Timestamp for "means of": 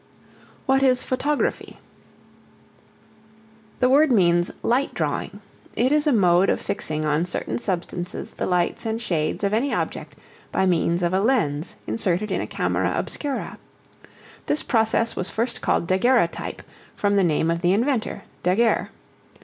10.65-11.13